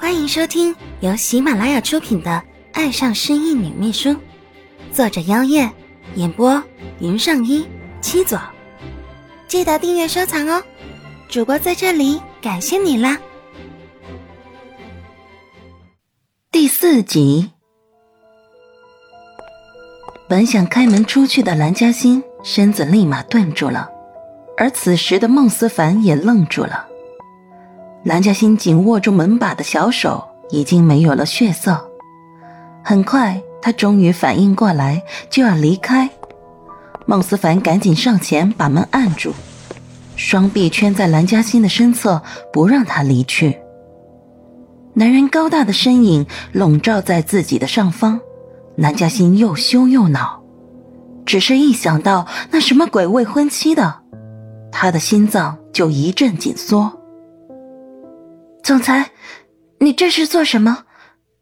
[0.00, 2.30] 欢迎收听由喜马拉雅出品的
[2.72, 4.08] 《爱上失忆女秘书》，
[4.90, 5.70] 作者：妖夜，
[6.14, 6.60] 演播：
[7.00, 7.66] 云上一
[8.00, 8.40] 七左。
[9.46, 10.62] 记得订阅收藏哦！
[11.28, 13.18] 主播在这里感谢你啦！
[16.50, 17.50] 第四集，
[20.26, 23.86] 本想开门出去的蓝嘉欣身子立马顿住了，
[24.56, 26.88] 而此时的孟思凡也愣住了。
[28.02, 31.78] 蓝嘉欣紧握住门把的小手已经没有了血色，
[32.82, 36.08] 很快，他终于反应过来，就要离开。
[37.04, 39.34] 孟思凡赶紧上前把门按住，
[40.16, 43.58] 双臂圈在蓝嘉欣的身侧，不让她离去。
[44.94, 48.18] 男人高大的身影笼罩在自己的上方，
[48.76, 50.42] 蓝嘉欣又羞又恼，
[51.26, 54.00] 只是一想到那什么鬼未婚妻的，
[54.72, 56.99] 他的心脏就一阵紧缩。
[58.62, 59.10] 总裁，
[59.78, 60.84] 你这是做什么？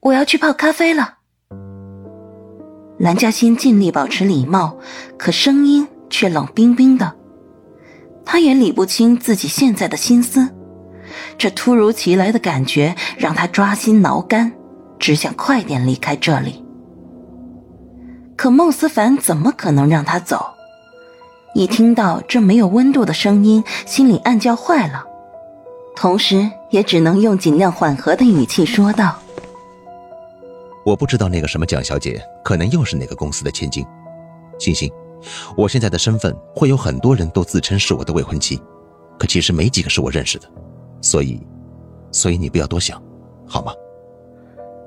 [0.00, 1.14] 我要去泡咖啡了。
[2.98, 4.76] 蓝嘉欣尽力保持礼貌，
[5.18, 7.14] 可声音却冷冰冰的。
[8.24, 10.48] 他也理不清自己现在的心思，
[11.38, 14.52] 这突如其来的感觉让他抓心挠肝，
[14.98, 16.64] 只想快点离开这里。
[18.36, 20.46] 可孟思凡怎么可能让他走？
[21.54, 25.04] 一听到这没有温度的声音，心里暗叫坏了。
[25.96, 29.18] 同时，也只能用尽量缓和的语气说道
[30.84, 33.84] ：“我不知道那个什么蒋小姐，可能又是哪个公司的千金。
[34.58, 34.92] 星星，
[35.56, 38.60] 我现在的身份会有很多人都自称是我的未婚妻，
[39.18, 40.46] 可其实没几个是我认识的，
[41.00, 41.40] 所以，
[42.12, 43.02] 所以你不要多想，
[43.48, 43.72] 好吗？”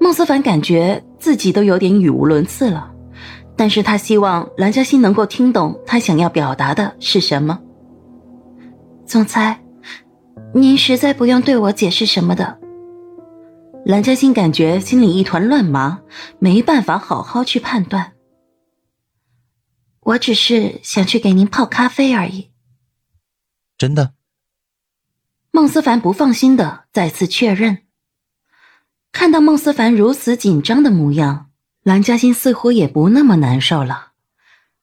[0.00, 2.90] 孟思凡感觉自己都有点语无伦次了，
[3.56, 7.58] 但是他希望蓝嘉欣能够听懂他想要表达的是什么。
[9.04, 9.61] 总裁。
[10.54, 12.60] 您实在不用对我解释什么的。
[13.86, 16.02] 蓝嘉欣感觉心里一团乱麻，
[16.38, 18.12] 没办法好好去判断。
[20.00, 22.50] 我只是想去给您泡咖啡而已。
[23.78, 24.12] 真的？
[25.50, 27.78] 孟思凡不放心的再次确认。
[29.10, 31.50] 看到孟思凡如此紧张的模样，
[31.82, 34.12] 蓝嘉欣似乎也不那么难受了，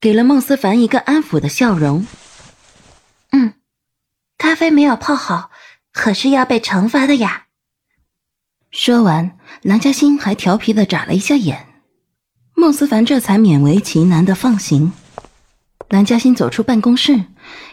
[0.00, 2.06] 给了孟思凡一个安抚的笑容。
[3.30, 3.54] 嗯。
[4.36, 5.49] 咖啡没有泡好，
[5.92, 7.46] 可是要被惩罚的呀。
[8.70, 11.66] 说完，蓝嘉欣还调皮的眨了一下眼，
[12.54, 14.92] 孟思凡这才勉为其难的放行。
[15.88, 17.24] 蓝嘉欣走出办公室，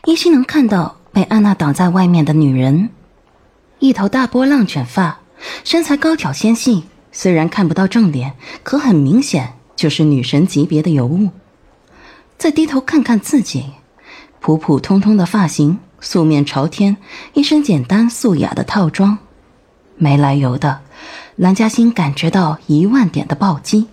[0.05, 2.89] 依稀能看到被安娜挡在外面的女人，
[3.77, 5.19] 一头大波浪卷发，
[5.63, 11.29] 身材高挑纤细，虽然看不到正脸，可很明显就是女神级别的尤物。
[12.39, 13.65] 再低头看看自己，
[14.39, 15.77] 普普通通的发型。
[15.99, 16.97] 素面朝天，
[17.33, 19.17] 一身简单素雅的套装，
[19.95, 20.81] 没来由的，
[21.35, 23.87] 蓝嘉欣感觉到一万点的暴击，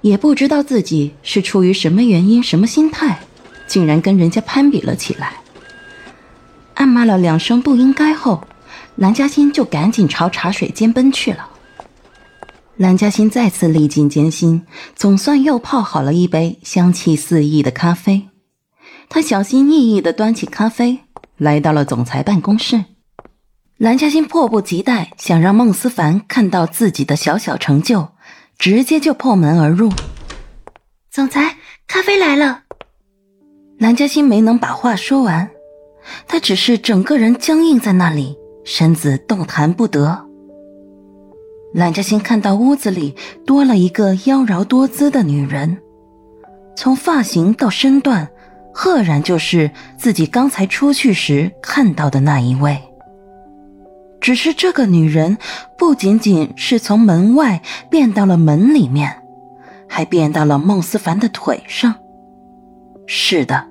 [0.00, 3.20] 也不知道自己是出于什么原因、什么心态，
[3.66, 5.34] 竟然跟人家攀比了起来。
[6.74, 8.42] 暗骂了两声不应该后，
[8.96, 11.48] 蓝嘉欣就赶紧朝茶水间奔去了。
[12.76, 14.66] 蓝嘉欣再次历尽艰辛，
[14.96, 18.28] 总算又泡好了一杯香气四溢的咖啡。
[19.08, 21.00] 他小心翼翼的端起咖啡。
[21.42, 22.84] 来到了总裁办公室，
[23.76, 28.10] 蓝嘉欣迫不及待想让孟思凡看到自己的小小成就，
[28.58, 29.90] 直接就破门而入。
[31.10, 31.56] 总裁，
[31.88, 32.62] 咖啡来了。
[33.76, 35.50] 蓝嘉欣没能把话说完，
[36.28, 40.24] 他只是整个人僵硬在那里，身子动弹不得。
[41.74, 45.76] 蓝嘉欣看到屋子里多了一个妖娆多姿的女人，
[46.76, 48.30] 从发型到身段。
[48.72, 52.78] 赫然就是自己刚才出去时看到的那一位。
[54.20, 55.36] 只是这个女人
[55.76, 57.60] 不仅仅是从门外
[57.90, 59.22] 变到了门里面，
[59.88, 61.96] 还变到了孟思凡的腿上。
[63.06, 63.66] 是的，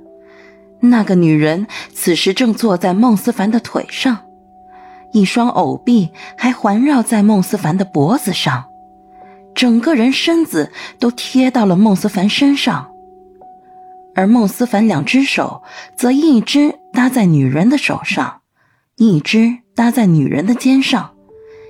[0.81, 4.25] 那个女人此时正坐在孟思凡的腿上，
[5.13, 8.65] 一双藕臂还环绕在孟思凡的脖子上，
[9.55, 10.69] 整个人身子
[10.99, 12.90] 都贴到了孟思凡身上。
[14.13, 15.61] 而孟思凡两只手
[15.97, 18.41] 则一只搭在女人的手上，
[18.97, 21.13] 一只搭在女人的肩上，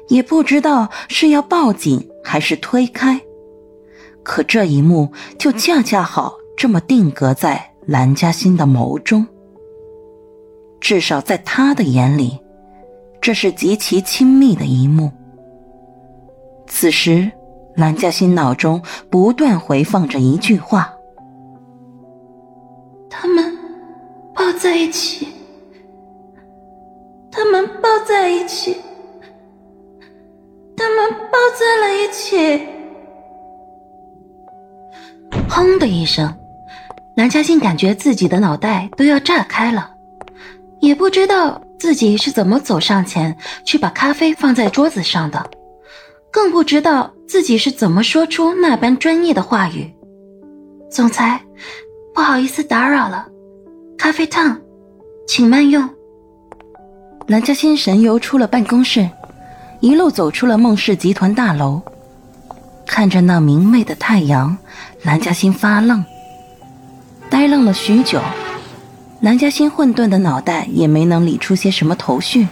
[0.09, 3.21] 也不知道是要抱紧还是推开。
[4.23, 9.25] 可这一幕就恰恰好这么定格在蓝嘉欣的眸中，
[10.79, 12.39] 至少在他的眼里，
[13.21, 15.11] 这是极其亲密的一幕。
[16.67, 17.31] 此时，
[17.75, 20.93] 蓝嘉欣脑中不断回放着一句话。
[23.13, 23.57] 他们
[24.33, 25.27] 抱在一起，
[27.29, 28.77] 他们抱在一起，
[30.77, 32.65] 他们抱在了一起。
[35.49, 36.33] 轰的一声，
[37.17, 39.91] 蓝嘉欣感觉自己的脑袋都要炸开了，
[40.79, 43.35] 也不知道自己是怎么走上前
[43.65, 45.51] 去把咖啡放在桌子上的，
[46.31, 49.93] 更不知道自己是怎么说出那般专业的话语。
[50.89, 51.41] 总裁，
[52.13, 53.25] 不好意思打扰了，
[53.97, 54.57] 咖啡烫，
[55.27, 55.89] 请慢用。
[57.27, 59.09] 南嘉欣神游出了办公室，
[59.79, 61.81] 一路走出了孟氏集团大楼，
[62.85, 64.57] 看着那明媚的太阳，
[65.03, 66.03] 南嘉欣发愣，
[67.29, 68.19] 呆愣了许久。
[69.19, 72.47] 南嘉欣混沌的脑袋也没能理出些什么头绪，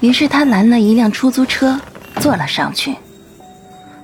[0.00, 1.78] 于是他拦了一辆出租车，
[2.20, 2.96] 坐了上去。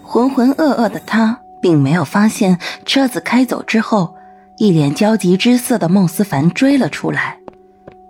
[0.02, 1.40] 浑浑噩噩的他。
[1.64, 4.14] 并没有发现车子开走之后，
[4.56, 7.40] 一脸焦急之色的孟思凡追了出来，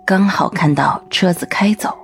[0.05, 1.97] 刚好看到车子开走。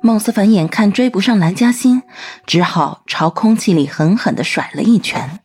[0.00, 2.02] 孟思凡眼看追不上蓝嘉欣，
[2.44, 5.40] 只好朝空气里狠狠的甩了一拳。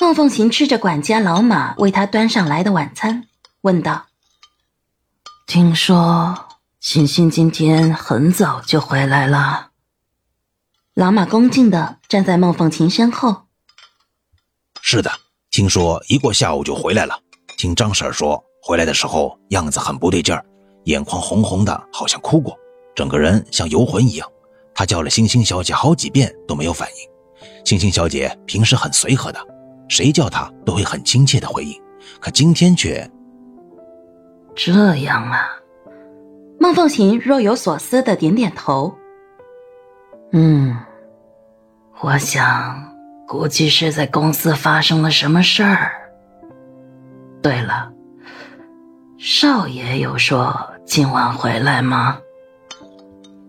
[0.00, 3.26] 孟凤琴吃着管家老马为他端上来的晚餐，
[3.60, 4.06] 问道
[5.46, 6.48] ：“听说
[6.80, 9.70] 欣欣今天很早就回来了。”
[10.94, 13.49] 老马恭敬的站在孟凤琴身后。
[14.92, 15.08] 是的，
[15.52, 17.16] 听说一过下午就回来了。
[17.56, 20.44] 听张婶说，回来的时候样子很不对劲儿，
[20.86, 22.58] 眼眶红红的，好像哭过，
[22.92, 24.28] 整个人像游魂一样。
[24.74, 27.08] 她叫了星星小姐好几遍都没有反应。
[27.64, 29.38] 星星小姐平时很随和的，
[29.88, 31.80] 谁叫她都会很亲切的回应，
[32.20, 33.08] 可今天却……
[34.56, 35.50] 这样啊。
[36.58, 38.92] 孟凤琴若有所思的点点头。
[40.32, 40.76] 嗯。
[42.00, 42.89] 我想，
[43.30, 45.92] 估计是在公司发生了什么事儿。
[47.40, 47.88] 对了，
[49.20, 50.52] 少爷有说
[50.84, 52.18] 今晚回来吗？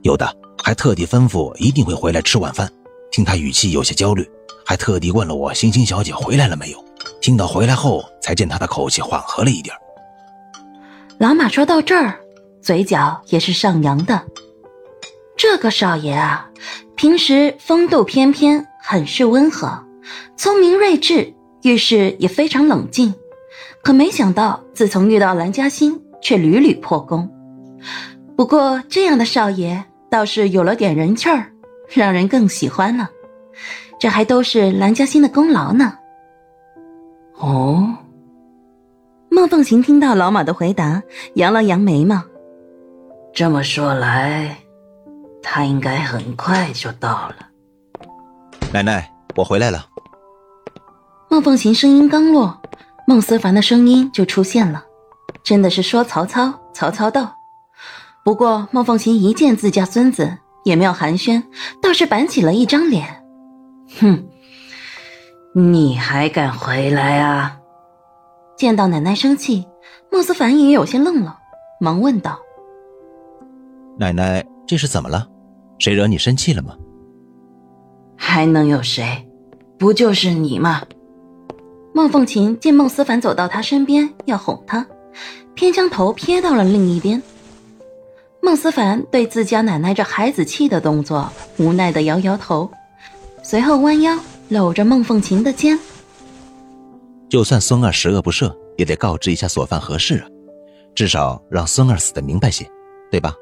[0.03, 0.31] 有的，
[0.63, 2.71] 还特地吩咐一定会回来吃晚饭。
[3.11, 4.29] 听他语气有些焦虑，
[4.63, 6.85] 还特地问了我星星小姐回来了没有。
[7.19, 9.75] 听到回来后，才见他的口气缓和了一点。
[11.17, 12.19] 老马说到这儿，
[12.61, 14.21] 嘴角也是上扬的。
[15.35, 16.47] 这个少爷啊。
[16.95, 19.71] 平时风度翩翩，很是温和，
[20.35, 23.13] 聪明睿智，遇事也非常冷静。
[23.83, 27.29] 可没想到，自从遇到蓝嘉欣，却屡屡破功。
[28.35, 31.51] 不过，这样的少爷倒是有了点人气儿，
[31.89, 33.09] 让人更喜欢了。
[33.99, 35.93] 这还都是蓝嘉欣的功劳呢。
[37.37, 37.87] 哦，
[39.29, 41.01] 孟凤琴听到老马的回答，
[41.35, 42.21] 扬了扬眉毛。
[43.33, 44.57] 这么说来。
[45.43, 47.50] 他应该很快就到了。
[48.73, 49.85] 奶奶，我回来了。
[51.29, 52.57] 孟凤琴声音刚落，
[53.05, 54.81] 孟思凡的声音就出现了，
[55.43, 57.35] 真的是说曹操，曹操到。
[58.23, 61.43] 不过孟凤琴一见自家孙子，也没有寒暄，
[61.81, 63.05] 倒是板起了一张脸。
[63.99, 64.23] 哼，
[65.53, 67.57] 你还敢回来啊？
[68.55, 69.67] 见到奶奶生气，
[70.09, 71.37] 孟思凡也有些愣了，
[71.81, 72.39] 忙问道
[73.99, 75.27] ：“奶奶。”这是怎么了？
[75.77, 76.73] 谁惹你生气了吗？
[78.23, 79.27] 还能有谁？
[79.79, 80.83] 不就是你吗？
[81.91, 84.85] 孟凤琴见孟思凡走到他身边要哄他，
[85.55, 87.19] 偏将头撇到了另一边。
[88.39, 92.69] 孟思凡对自家奶奶这孩子气的动作无奈的摇摇头，
[93.41, 94.15] 随后弯腰
[94.49, 95.77] 搂着孟凤琴的肩。
[97.27, 100.27] 就算孙儿十恶不赦，也得告知一下所犯何事啊，
[100.93, 102.69] 至少让孙儿死的明白些，
[103.09, 103.33] 对吧？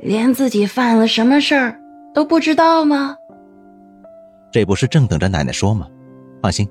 [0.00, 1.78] 连自己犯了什么事儿
[2.14, 3.16] 都不知道吗？
[4.50, 5.86] 这不是正等着奶奶说吗？
[6.42, 6.68] 放心，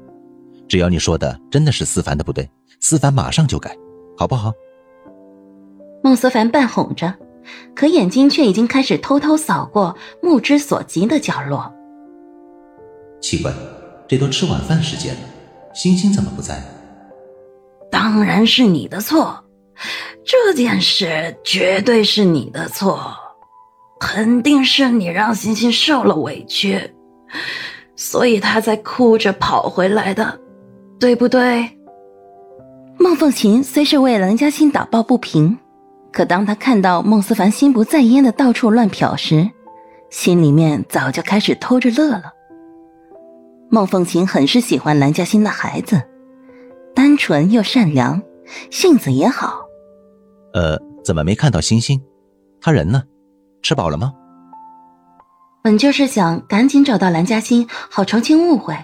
[0.67, 3.75] 只要你说的真的是思凡的不对，思凡马上就改，
[4.17, 4.51] 好不好？
[6.03, 7.13] 孟思凡半哄着，
[7.75, 11.71] 可眼睛却已经开始偷偷扫过目之所及的角落。
[13.21, 13.51] 奇怪，
[14.07, 15.21] 这都吃晚饭时间了，
[15.73, 16.61] 星星怎么不在？
[17.91, 19.43] 当然是你的错。
[20.25, 23.13] 这件事绝对是你的错，
[23.99, 26.93] 肯定是你让欣欣受了委屈，
[27.95, 30.39] 所以她才哭着跑回来的，
[30.99, 31.69] 对不对？
[32.99, 35.57] 孟凤琴虽是为蓝嘉欣打抱不平，
[36.11, 39.49] 可当她看到孟思凡心不在焉的到处乱瞟时，
[40.09, 42.23] 心里面早就开始偷着乐了。
[43.69, 46.01] 孟凤琴很是喜欢蓝嘉欣的孩子，
[46.95, 48.21] 单纯又善良，
[48.71, 49.59] 性子也好。
[50.53, 52.01] 呃，怎么没看到星星？
[52.61, 53.03] 他人呢？
[53.61, 54.13] 吃饱了吗？
[55.61, 58.77] 本就是想赶紧找到蓝嘉欣，好澄清误会。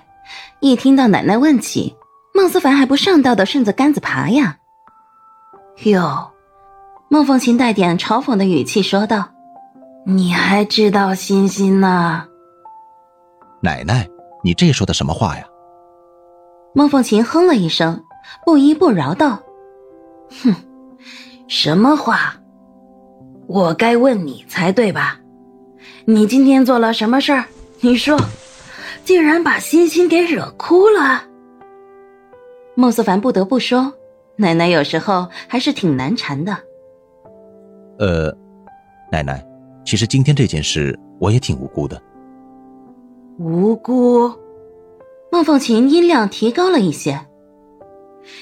[0.59, 1.95] 一听到奶奶问起，
[2.33, 4.57] 孟思凡还不上道的顺着杆子爬呀？
[5.83, 6.31] 哟，
[7.09, 9.29] 孟凤琴带点嘲讽的语气说道
[10.05, 12.25] ：“你还知道欣欣呢？
[13.61, 14.07] 奶奶，
[14.43, 15.45] 你这说的什么话呀？
[16.75, 18.03] 孟凤琴哼了一声，
[18.45, 19.39] 不依不饶道
[20.43, 20.53] ：“哼，
[21.47, 22.35] 什么话？
[23.53, 25.19] 我该问你才对吧？
[26.05, 27.45] 你今天做了什么事儿？
[27.81, 28.19] 你说，
[29.05, 31.23] 竟然把欣欣给惹哭了。”
[32.73, 33.93] 孟思凡不得不说，
[34.37, 36.57] 奶奶有时候还是挺难缠的。
[37.99, 38.35] 呃，
[39.11, 39.45] 奶奶，
[39.85, 42.01] 其实今天这件事我也挺无辜的。
[43.37, 44.33] 无辜？
[45.31, 47.21] 孟凤琴音量提高了一些。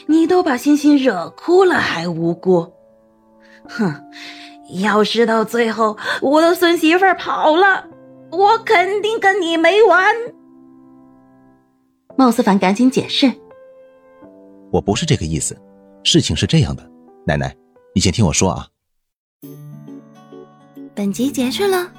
[0.05, 2.71] 你都把欣欣惹哭了，还无辜？
[3.67, 3.93] 哼！
[4.79, 7.85] 要是到最后我的孙媳妇跑了，
[8.31, 10.13] 我肯定跟你没完。
[12.17, 13.31] 孟思凡赶紧解释
[14.71, 15.57] ：“我不是这个意思，
[16.03, 16.89] 事情是这样的，
[17.25, 17.55] 奶奶，
[17.95, 18.67] 你先听我说啊。”
[20.93, 21.91] 本集结束了，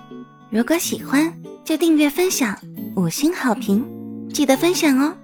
[0.50, 1.32] 如果喜欢
[1.64, 2.56] 就订阅分享，
[2.94, 3.84] 五星好评，
[4.32, 5.14] 记得分享哦！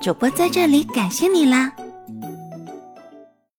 [0.00, 1.72] 主播在这里感谢你啦！